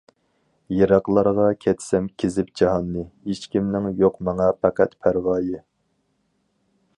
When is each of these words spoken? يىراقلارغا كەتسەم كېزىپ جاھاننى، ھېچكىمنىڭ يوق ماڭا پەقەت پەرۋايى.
يىراقلارغا 0.75 1.43
كەتسەم 1.65 2.07
كېزىپ 2.23 2.49
جاھاننى، 2.61 3.03
ھېچكىمنىڭ 3.33 3.87
يوق 4.01 4.17
ماڭا 4.31 4.49
پەقەت 4.65 4.97
پەرۋايى. 5.05 5.63